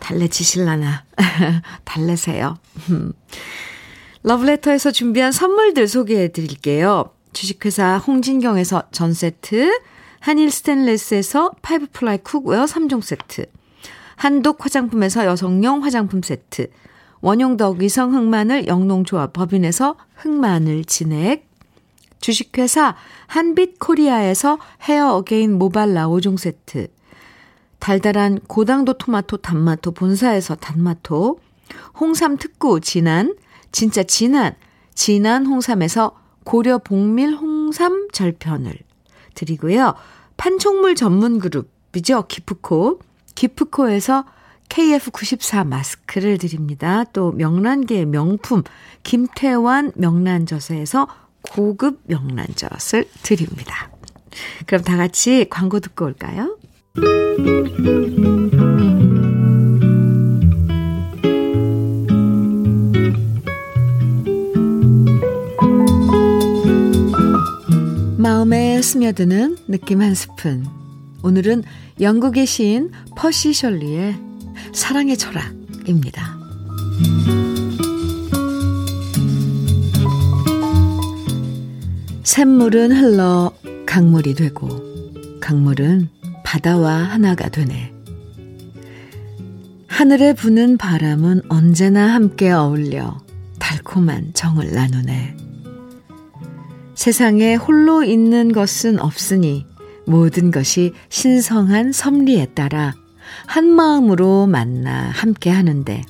[0.00, 1.04] 달래지실라나.
[1.84, 2.56] 달래세요.
[4.22, 7.12] 러브레터에서 준비한 선물들 소개해 드릴게요.
[7.32, 9.80] 주식회사 홍진경에서 전 세트,
[10.20, 13.46] 한일 스텐레스에서 five ply cookware 3종 세트,
[14.18, 16.70] 한독 화장품에서 여성용 화장품 세트,
[17.20, 21.48] 원용덕 위성 흑마늘 영농조합 법인에서 흑마늘 진액,
[22.20, 22.96] 주식회사
[23.28, 26.88] 한빛 코리아에서 Hair Again 모발라 5종 세트,
[27.78, 31.38] 달달한 고당도 토마토 단마토 본사에서 단마토,
[32.00, 33.36] 홍삼 특구 진한,
[33.70, 34.56] 진짜 진한,
[34.94, 38.74] 진한 홍삼에서 고려 복밀 홍삼 절편을
[39.34, 39.94] 드리고요.
[40.36, 42.26] 판촉물 전문 그룹이죠.
[42.26, 42.98] 기프코.
[43.38, 44.24] 기프코에서
[44.68, 47.04] KF94 마스크를 드립니다.
[47.12, 48.64] 또 명란계의 명품
[49.04, 51.06] 김태환 명란젓에서
[51.42, 53.92] 고급 명란젓을 드립니다.
[54.66, 56.58] 그럼 다 같이 광고 듣고 올까요?
[68.16, 70.77] 마음에 스며드는 느낌 한 스푼.
[71.22, 71.64] 오늘은
[72.00, 74.16] 영국의 시인 퍼시 셜리의
[74.72, 76.38] 사랑의 철학입니다.
[82.22, 83.52] 샘물은 흘러
[83.86, 84.68] 강물이 되고
[85.40, 86.08] 강물은
[86.44, 87.92] 바다와 하나가 되네.
[89.86, 93.18] 하늘에 부는 바람은 언제나 함께 어울려
[93.58, 95.36] 달콤한 정을 나누네.
[96.94, 99.66] 세상에 홀로 있는 것은 없으니
[100.08, 102.94] 모든 것이 신성한 섭리에 따라
[103.46, 106.02] 한 마음으로 만나 함께 하는데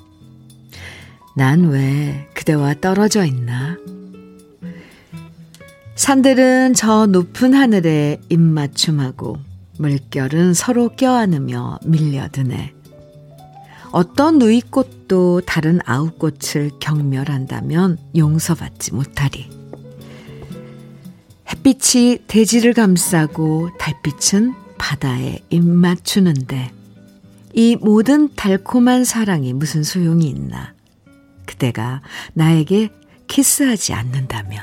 [1.37, 3.77] 난 왜 그대와 떨어져 있나?
[5.97, 9.39] 산들은 저 높은 하늘에 입맞춤하고
[9.79, 12.75] 물결은 서로 껴안으며 밀려드네.
[13.91, 19.58] 어떤 누이꽃도 다른 아홉 꽃을 경멸한다면 용서받지 못하리.
[21.51, 26.73] 햇빛이 대지를 감싸고 달빛은 바다에 입맞추는데
[27.55, 30.75] 이 모든 달콤한 사랑이 무슨 소용이 있나.
[31.47, 32.03] 그대가
[32.35, 32.91] 나에게
[33.27, 34.63] 키스하지 않는다면.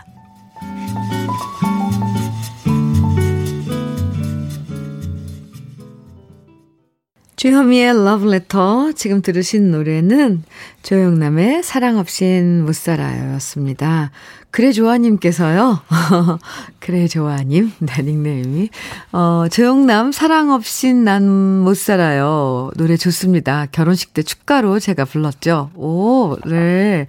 [7.46, 10.42] 주현미의 러브레터 지금 들으신 노래는
[10.82, 14.10] 조영남의 사랑 없인 못 살아요 였습니다.
[14.50, 15.80] 그래 조아님께서요.
[16.80, 18.70] 그래 조아님 네 닉네임이
[19.12, 21.22] 어 조영남 사랑 없인 난
[21.62, 23.68] 못 살아요 노래 좋습니다.
[23.72, 25.70] 결혼식 때 축가로 제가 불렀죠.
[25.76, 27.06] 오 네.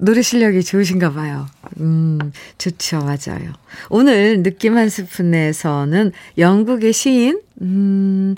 [0.00, 1.46] 노래 실력이 좋으신가 봐요.
[1.80, 2.18] 음,
[2.56, 3.00] 좋죠.
[3.00, 3.52] 맞아요.
[3.90, 8.34] 오늘 느낌 한 스푼에서는 영국의 시인, 음,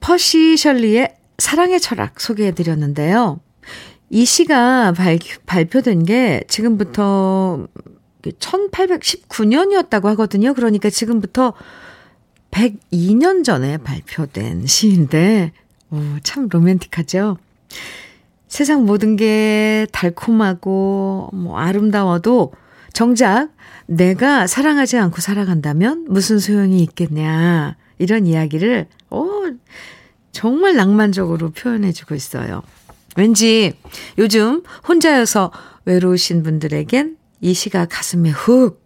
[0.00, 3.40] 퍼시 셜리의 사랑의 철학 소개해 드렸는데요.
[4.10, 7.66] 이 시가 발, 발표된 게 지금부터
[8.22, 10.54] 1819년이었다고 하거든요.
[10.54, 11.52] 그러니까 지금부터
[12.50, 15.52] 102년 전에 발표된 시인데,
[15.90, 17.36] 오, 참 로맨틱하죠?
[18.48, 22.52] 세상 모든 게 달콤하고 뭐 아름다워도
[22.94, 23.50] 정작
[23.86, 27.76] 내가 사랑하지 않고 살아간다면 무슨 소용이 있겠냐.
[27.98, 29.28] 이런 이야기를, 오,
[30.32, 32.62] 정말 낭만적으로 표현해주고 있어요.
[33.16, 33.72] 왠지
[34.18, 35.50] 요즘 혼자여서
[35.84, 38.82] 외로우신 분들에겐 이 시가 가슴에 훅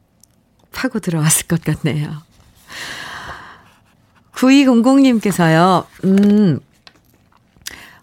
[0.72, 2.22] 파고 들어왔을 것 같네요.
[4.34, 6.60] 9200님께서요, 음,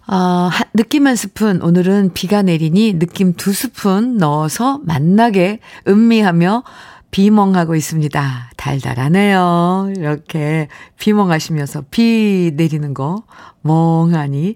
[0.08, 6.64] 어, 느낌 한 스푼, 오늘은 비가 내리니 느낌 두 스푼 넣어서 만나게 음미하며
[7.12, 8.52] 비멍하고 있습니다.
[8.56, 9.92] 달달하네요.
[9.96, 10.68] 이렇게
[10.98, 13.24] 비멍하시면서 비 내리는 거
[13.62, 14.56] 멍하니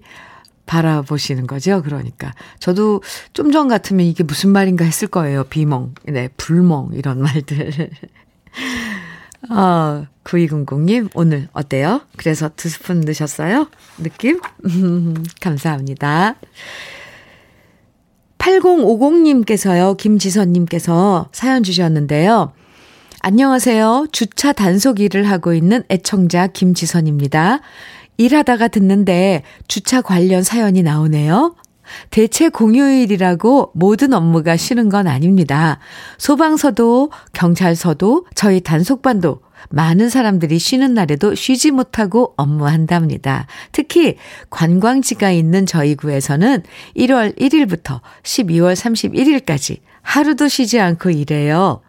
[0.66, 1.82] 바라보시는 거죠.
[1.82, 2.32] 그러니까.
[2.58, 5.44] 저도 좀 전 같으면 이게 무슨 말인가 했을 거예요.
[5.44, 7.90] 비멍, 네, 불멍, 이런 말들.
[9.50, 12.00] 어, 9200님, 오늘 어때요?
[12.16, 13.68] 그래서 두 스푼 넣으셨어요?
[13.98, 14.40] 느낌?
[15.40, 16.36] 감사합니다.
[18.44, 22.52] 8050님께서요, 김지선님께서 사연 주셨는데요.
[23.20, 24.08] 안녕하세요.
[24.12, 27.60] 주차 단속 일을 하고 있는 애청자 김지선입니다.
[28.18, 31.54] 일하다가 듣는데 주차 관련 사연이 나오네요.
[32.10, 35.78] 대체 공휴일이라고 모든 업무가 쉬는 건 아닙니다.
[36.18, 43.46] 소방서도 경찰서도 저희 단속반도 많은 사람들이 쉬는 날에도 쉬지 못하고 업무한답니다.
[43.72, 44.16] 특히
[44.50, 46.62] 관광지가 있는 저희 구에서는
[46.96, 51.80] 1월 1일부터 12월 31일까지 하루도 쉬지 않고 일해요.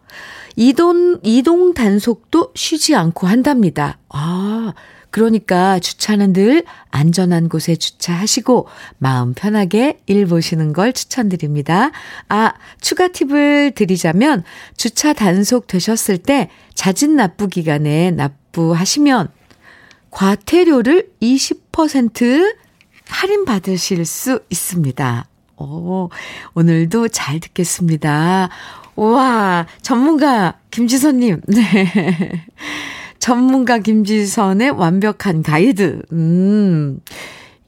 [0.56, 3.98] 이동, 이동 단속도 쉬지 않고 한답니다.
[4.08, 4.72] 아,
[5.16, 11.90] 그러니까 주차는 늘 안전한 곳에 주차하시고 마음 편하게 일 보시는 걸 추천드립니다.
[12.28, 12.52] 아,
[12.82, 14.44] 추가 팁을 드리자면
[14.76, 19.28] 주차 단속 되셨을 때 자진 납부 기간에 납부하시면
[20.10, 22.54] 과태료를 20%
[23.08, 25.26] 할인 받으실 수 있습니다.
[25.56, 26.10] 오,
[26.52, 28.50] 오늘도 잘 듣겠습니다.
[28.96, 31.40] 우와, 전문가 김지선님.
[31.48, 32.46] 네.
[33.26, 36.02] 전문가 김지선의 완벽한 가이드.
[36.12, 37.00] 음,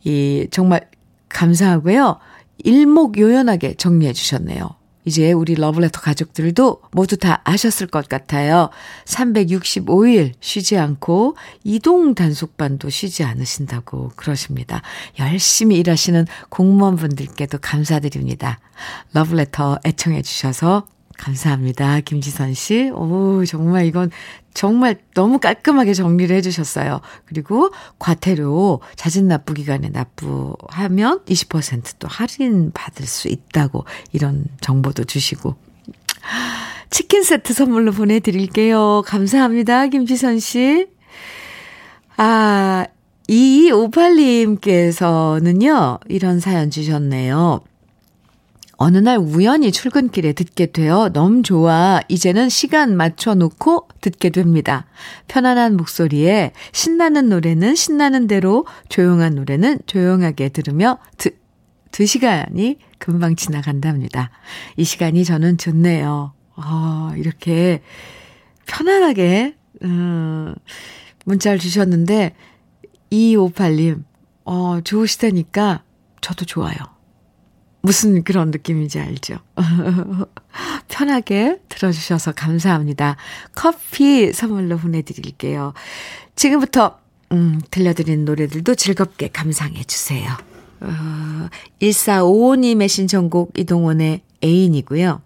[0.05, 0.89] 이, 정말
[1.29, 2.21] 감사하고요.
[2.59, 4.77] 일목요연하게 정리해 주셨네요.
[5.05, 8.71] 이제 우리 러블레터 가족들도 모두 다 아셨을 것 같아요.
[9.07, 14.83] 365일 쉬지 않고 이동 단속반도 쉬지 않으신다고 그러십니다.
[15.19, 18.61] 열심히 일하시는 공무원분들께도 감사드립니다.
[19.13, 20.87] 러블레터 애청해 주셔서
[21.19, 22.01] 감사합니다.
[22.01, 22.89] 김지선 씨.
[22.91, 24.11] 오, 정말 이건
[24.55, 27.03] 정말 너무 깔끔하게 정리를 해주셨어요.
[27.27, 35.57] 그리고 과태료 자진 납부 기간에 납부하면 20%또 할인 받을 수 있다고 이런 정보도 주시고.
[36.91, 39.03] 치킨 세트 선물로 보내드릴게요.
[39.05, 39.89] 감사합니다.
[39.89, 40.87] 김지선 씨.
[42.17, 42.87] 아,
[43.29, 47.61] 2258님께서는요, 이런 사연 주셨네요.
[48.81, 54.87] 어느 날 우연히 출근길에 듣게 되어 너무 좋아 이제는 시간 맞춰 놓고 듣게 됩니다.
[55.27, 61.31] 편안한 목소리에 신나는 노래는 신나는 대로 조용한 노래는 조용하게 들으며 두,
[61.91, 64.31] 두 시간이 금방 지나간답니다.
[64.77, 66.33] 이 시간이 저는 좋네요.
[66.55, 67.83] 어, 이렇게
[68.67, 70.55] 편안하게 음,
[71.25, 72.37] 문자를 주셨는데
[73.11, 74.05] 2258님
[74.45, 75.83] 어, 좋으시다니까
[76.21, 76.98] 저도 좋아요.
[77.81, 79.39] 무슨 그런 느낌인지 알죠?
[80.89, 83.17] 편하게 들어주셔서 감사합니다.
[83.55, 85.75] 커피 선물로 보내드릴게요.
[86.35, 86.99] 지금부터,
[87.33, 90.31] 음, 들려드린 노래들도 즐겁게 감상해 주세요.
[90.81, 91.49] 어,
[91.81, 95.23] 1455님의 신청곡 이동원의 애인이고요.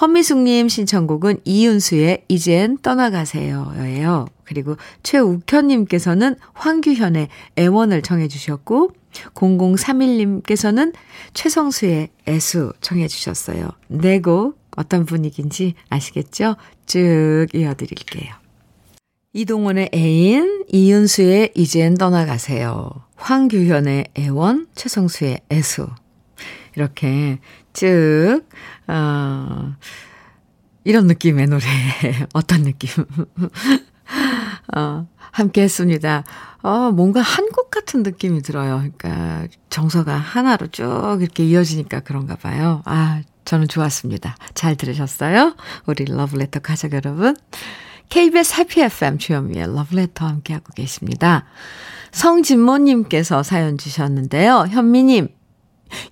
[0.00, 3.72] 허미숙님 신청곡은 이윤수의 이젠 떠나가세요.
[3.78, 4.26] 예요.
[4.44, 7.28] 그리고 최욱현님께서는 황규현의
[7.58, 8.92] 애원을 청해주셨고,
[9.34, 10.92] 0031님께서는
[11.32, 13.70] 최성수의 애수 청해 주셨어요.
[13.88, 16.56] 네곡 어떤 분위기인지 아시겠죠?
[16.86, 18.34] 쭉 이어드릴게요.
[19.32, 22.90] 이동원의 애인, 이윤수의 이젠 떠나가세요.
[23.16, 25.88] 황규현의 애원, 최성수의 애수.
[26.76, 27.38] 이렇게
[27.72, 28.42] 쭉,
[28.86, 29.74] 어,
[30.84, 31.64] 이런 느낌의 노래.
[32.32, 32.90] 어떤 느낌?
[34.74, 36.24] 어, 함께 했습니다.
[36.62, 38.76] 어, 뭔가 한국 같은 느낌이 들어요.
[38.98, 42.82] 그러니까 정서가 하나로 쭉 이렇게 이어지니까 그런가 봐요.
[42.84, 44.36] 아, 저는 좋았습니다.
[44.54, 45.54] 잘 들으셨어요?
[45.86, 47.36] 우리 러브레터 가족 여러분.
[48.08, 51.44] KBS 해피 FM 주현미의 러브레터 함께하고 계십니다.
[52.12, 54.66] 성진모님께서 사연 주셨는데요.
[54.70, 55.28] 현미님,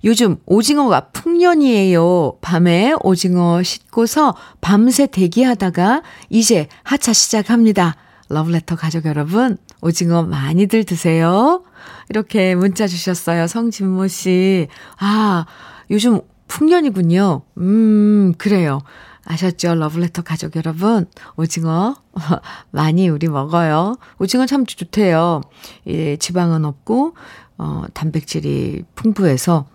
[0.03, 2.37] 요즘 오징어가 풍년이에요.
[2.41, 7.95] 밤에 오징어 씻고서 밤새 대기하다가 이제 하차 시작합니다.
[8.33, 11.63] 러브레터 가족 여러분, 오징어 많이들 드세요.
[12.09, 13.47] 이렇게 문자 주셨어요.
[13.47, 14.67] 성진모 씨.
[14.99, 15.45] 아,
[15.91, 17.43] 요즘 풍년이군요.
[17.59, 18.81] 음, 그래요.
[19.25, 19.75] 아셨죠?
[19.75, 21.05] 러브레터 가족 여러분.
[21.37, 21.95] 오징어
[22.71, 23.97] 많이 우리 먹어요.
[24.19, 25.41] 오징어 참 좋대요.
[25.87, 27.15] 예, 지방은 없고,
[27.57, 29.67] 어, 단백질이 풍부해서,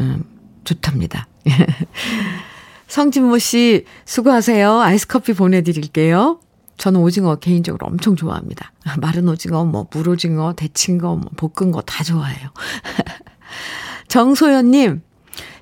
[0.00, 0.24] 음,
[0.64, 1.28] 좋답니다.
[2.88, 4.80] 성진모 씨, 수고하세요.
[4.80, 6.40] 아이스 커피 보내드릴게요.
[6.78, 8.72] 저는 오징어 개인적으로 엄청 좋아합니다.
[9.00, 12.48] 마른 오징어, 뭐, 물오징어, 데친 거, 뭐, 볶은 거 다 좋아해요.
[14.08, 15.02] 정소연님,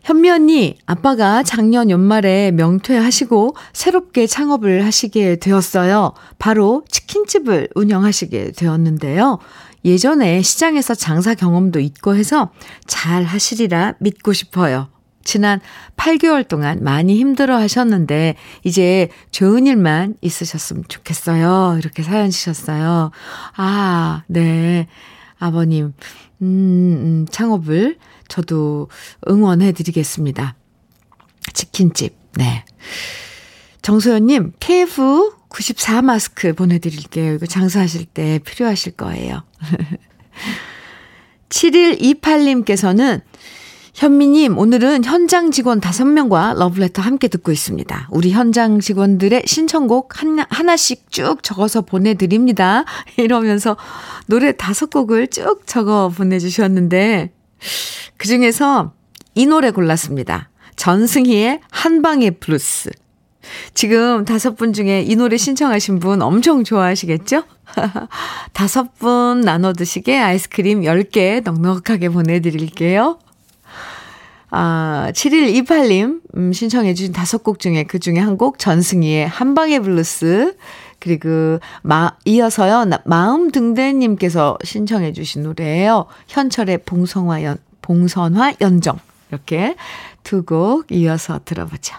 [0.03, 6.15] 현미 언니, 아빠가 작년 연말에 명퇴하시고 새롭게 창업을 하시게 되었어요.
[6.39, 9.39] 바로 치킨집을 운영하시게 되었는데요.
[9.85, 12.51] 예전에 시장에서 장사 경험도 있고 해서
[12.87, 14.89] 잘 하시리라 믿고 싶어요.
[15.27, 15.61] 지난
[15.97, 21.77] 8개월 동안 많이 힘들어 하셨는데, 이제 좋은 일만 있으셨으면 좋겠어요.
[21.79, 23.11] 이렇게 사연 주셨어요.
[23.57, 24.87] 아, 네.
[25.39, 25.93] 아버님,
[26.41, 28.89] 음, 음 창업을 저도
[29.29, 30.57] 응원해 드리겠습니다.
[31.53, 32.65] 치킨집, 네.
[33.83, 37.35] 정소연님, KF94 마스크 보내드릴게요.
[37.35, 39.43] 이거 장사하실 때 필요하실 거예요.
[41.49, 43.23] 7128님께서는
[43.97, 48.09] 현미님, 오늘은 현장 직원 5명과 러브레터 함께 듣고 있습니다.
[48.11, 52.85] 우리 현장 직원들의 신청곡 하나, 하나씩 쭉 적어서 보내드립니다.
[53.17, 53.79] 이러면서
[54.27, 57.33] 노래 5곡을 쭉 적어 보내주셨는데,
[58.19, 58.93] 그 중에서
[59.35, 60.51] 이 노래 골랐습니다.
[60.77, 62.91] 전승희의 한방의 블루스.
[63.73, 67.45] 지금 다섯 분 중에 이 노래 신청하신 분 엄청 좋아하시겠죠?
[68.53, 73.21] 다섯 분 나눠 드시게 아이스크림 10개 넉넉하게 보내드릴게요.
[74.59, 80.57] 아, 7128님, 음, 신청해주신 다섯 곡 중에 그 중에 한 곡, 전승희의 한방의 블루스.
[80.99, 86.07] 그리고, 마, 이어서요, 마음 등대님께서 신청해주신 노래예요.
[86.29, 88.99] 현철의 봉성화 연, 봉선화 연정.
[89.29, 89.77] 이렇게
[90.25, 91.97] 두 곡 이어서 들어보죠.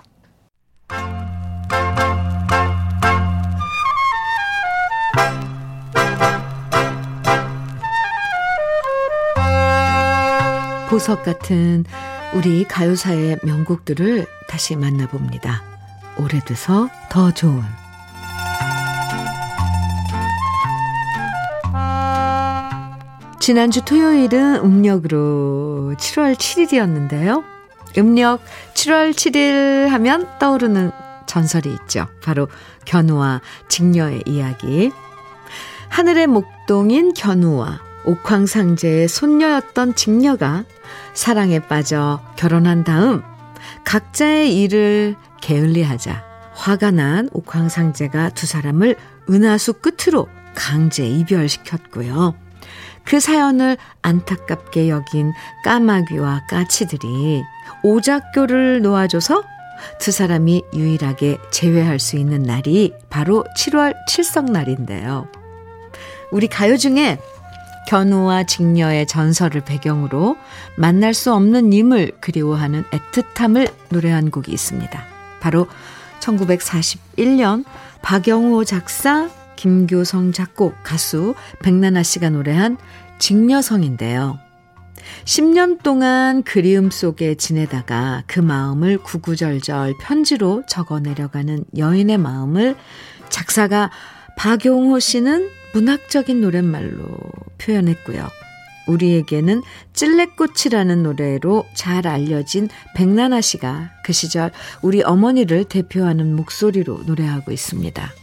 [10.90, 11.84] 보석 같은
[12.34, 15.64] 우리 가요사의 명곡들을 다시 만나봅니다.
[16.18, 17.62] 오래돼서 더 좋은
[23.40, 27.44] 지난주 토요일은 음력으로 7월 7일이었는데요.
[27.98, 28.42] 음력
[28.74, 30.92] 7월 7일 하면 떠오르는
[31.28, 32.08] 전설이 있죠.
[32.22, 32.50] 바로
[32.86, 34.92] 견우와 직녀의 이야기.
[35.88, 40.64] 하늘의 목동인 견우와 옥황상제의 손녀였던 직녀가
[41.14, 43.22] 사랑에 빠져 결혼한 다음
[43.84, 48.96] 각자의 일을 게을리하자 화가 난 옥황상제가 두 사람을
[49.30, 52.36] 은하수 끝으로 강제 이별시켰고요.
[53.04, 55.32] 그 사연을 안타깝게 여긴
[55.64, 57.44] 까마귀와 까치들이
[57.84, 59.44] 오작교를 놓아줘서
[60.00, 65.28] 두 사람이 유일하게 재회할 수 있는 날이 바로 7월 칠성날인데요.
[66.32, 67.20] 우리 가요 중에
[67.88, 70.36] 견우와 직녀의 전설을 배경으로
[70.76, 75.04] 만날 수 없는 님을 그리워하는 애틋함을 노래한 곡이 있습니다.
[75.40, 75.68] 바로
[76.20, 77.64] 1941년
[78.02, 81.34] 박영호 작사, 김교성 작곡, 가수
[81.64, 82.78] 백나나 씨가 노래한
[83.20, 84.38] 직녀성인데요.
[85.24, 92.76] 10년 동안 그리움 속에 지내다가 그 마음을 구구절절 편지로 적어 내려가는 여인의 마음을
[93.30, 93.90] 작사가
[94.36, 97.18] 박용호 씨는 문학적인 노랫말로
[97.58, 98.28] 표현했고요.
[98.88, 99.62] 우리에게는
[99.94, 104.52] 찔레꽃이라는 노래로 잘 알려진 백나나 씨가 그 시절
[104.82, 108.14] 우리 어머니를 대표하는 목소리로 노래하고 있습니다.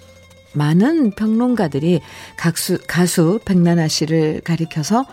[0.54, 2.00] 많은 평론가들이
[2.36, 5.04] 가수, 가수 백나나 씨를 가리켜서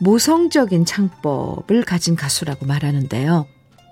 [0.00, 3.46] 모성적인 창법을 가진 가수라고 말하는데요.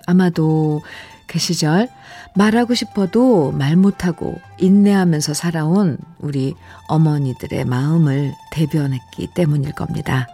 [0.06, 0.82] 아마도
[1.26, 1.88] 그 시절
[2.34, 6.54] 말하고 싶어도 말 못하고 인내하면서 살아온 우리
[6.88, 10.26] 어머니들의 마음을 대변했기 때문일 겁니다.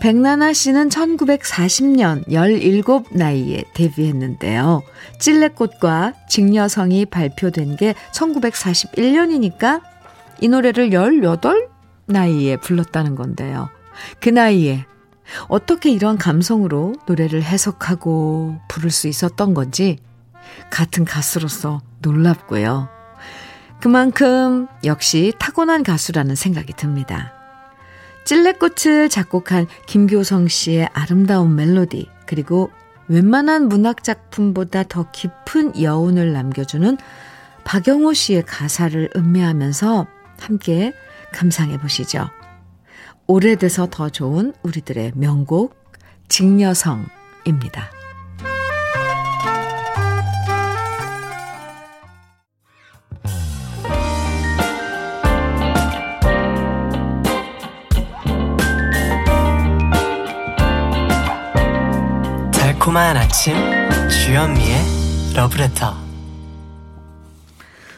[0.00, 2.82] 백나나 씨는 1940년 17
[3.12, 4.82] 나이에 데뷔했는데요.
[5.18, 9.80] 찔레꽃과 직녀성이 발표된 게 1941년이니까
[10.42, 11.68] 이 노래를 18
[12.06, 13.70] 나이에 불렀다는 건데요.
[14.20, 14.84] 그 나이에
[15.48, 19.98] 어떻게 이런 감성으로 노래를 해석하고 부를 수 있었던 건지
[20.70, 22.88] 같은 가수로서 놀랍고요.
[23.80, 27.32] 그만큼 역시 타고난 가수라는 생각이 듭니다.
[28.24, 32.70] 찔레꽃을 작곡한 김교성 씨의 아름다운 멜로디, 그리고
[33.08, 36.98] 웬만한 문학작품보다 더 깊은 여운을 남겨주는
[37.64, 40.06] 박영호 씨의 가사를 음미하면서
[40.40, 40.92] 함께
[41.32, 42.28] 감상해 보시죠.
[43.26, 45.74] 오래돼서 더 좋은 우리들의 명곡
[46.28, 47.90] 직녀성입니다.
[62.52, 63.54] 달콤한 아침
[64.08, 66.05] 주현미의 러브레터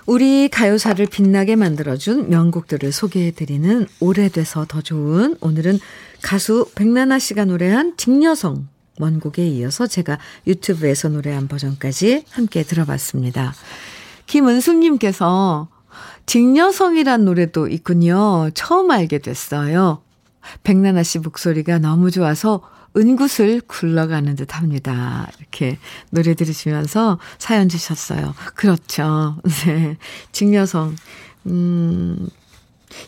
[0.09, 5.79] 우리 가요사를 빛나게 만들어준 명곡들을 소개해드리는 오래돼서 더 좋은 오늘은
[6.23, 13.53] 가수 백나나 씨가 노래한 직녀성 원곡에 이어서 제가 유튜브에서 노래한 버전까지 함께 들어봤습니다.
[14.25, 15.69] 김은숙님께서
[16.25, 18.49] 직녀성이란 노래도 있군요.
[18.55, 20.01] 처음 알게 됐어요.
[20.63, 22.63] 백나나 씨 목소리가 너무 좋아서
[22.99, 25.29] 은굿을 굴러가는 듯 합니다.
[25.39, 25.79] 이렇게
[26.11, 28.35] 노래 들으시면서 사연 주셨어요.
[28.55, 29.37] 그렇죠.
[29.65, 29.97] 네.
[30.33, 30.97] 직녀성.
[31.47, 32.29] 음,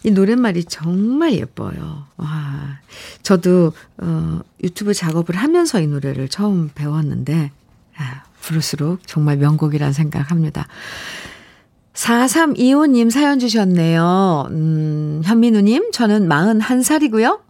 [0.05, 2.07] 이 노랫말이 정말 예뻐요.
[2.16, 2.78] 와.
[3.22, 7.51] 저도, 어, 유튜브 작업을 하면서 이 노래를 처음 배웠는데,
[7.97, 10.66] 아, 부를수록 정말 명곡이란 생각합니다.
[11.95, 14.49] 4325님 사연 주셨네요.
[14.51, 17.41] 음, 현민우님, 저는 41살이고요.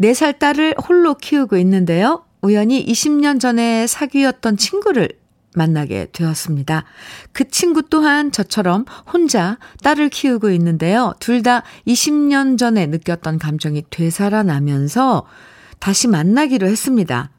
[0.00, 2.24] 4살 딸을 홀로 키우고 있는데요.
[2.42, 5.10] 우연히 20년 전에 사귀었던 친구를
[5.54, 6.84] 만나게 되었습니다.
[7.32, 11.14] 그 친구 또한 저처럼 혼자 딸을 키우고 있는데요.
[11.20, 15.26] 둘 다 20년 전에 느꼈던 감정이 되살아나면서
[15.78, 17.30] 다시 만나기로 했습니다.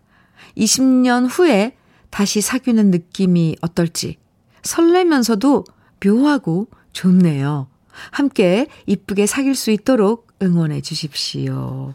[0.58, 1.76] 20년 후에
[2.10, 4.18] 다시 사귀는 느낌이 어떨지
[4.62, 5.64] 설레면서도
[6.06, 7.68] 묘하고 좋네요.
[8.12, 11.94] 함께 이쁘게 사귈 수 있도록 응원해 주십시오.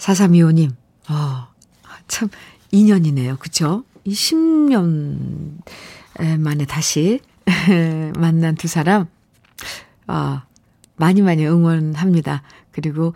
[0.00, 0.70] 4325님,
[1.10, 1.48] 어,
[2.08, 2.28] 참,
[2.72, 3.36] 인연이네요.
[3.36, 3.84] 그쵸?
[4.04, 5.58] 이 10년
[6.38, 7.20] 만에 다시
[8.18, 9.06] 만난 두 사람,
[10.08, 10.40] 어,
[10.96, 12.42] 많이 많이 응원합니다.
[12.72, 13.14] 그리고,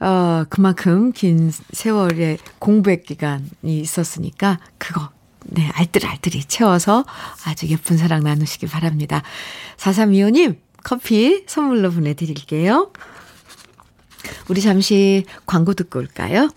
[0.00, 5.10] 어, 그만큼 긴 세월의 공백 기간이 있었으니까, 그거,
[5.48, 7.04] 네, 알뜰알뜰히 채워서
[7.46, 9.22] 아주 예쁜 사랑 나누시기 바랍니다.
[9.78, 12.92] 4325님, 커피 선물로 보내드릴게요.
[14.48, 16.48] 우리 잠시 광고 듣고 올까요?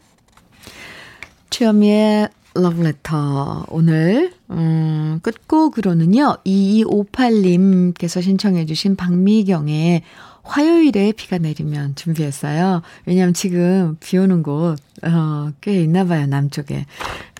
[1.49, 3.65] 주현미의 러브레터.
[3.69, 10.03] 오늘, 음, 끝곡으로는요, 2258님께서 신청해주신 박미경의
[10.43, 12.81] 화요일에 비가 내리면 준비했어요.
[13.05, 16.85] 왜냐면 지금 비 오는 곳, 어, 꽤 있나 봐요, 남쪽에.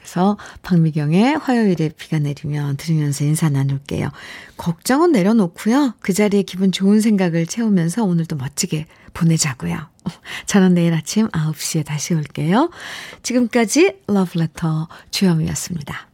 [0.10, 4.10] 그래서 박미경의 화요일에 비가 내리면 들으면서 인사 나눌게요.
[4.58, 5.94] 걱정은 내려놓고요.
[6.00, 9.78] 그 자리에 기분 좋은 생각을 채우면서 오늘도 멋지게 보내자고요.
[10.48, 12.72] 저는 내일 아침 9시에 다시 올게요.
[13.22, 16.09] 지금까지 러브레터 주현미였습니다.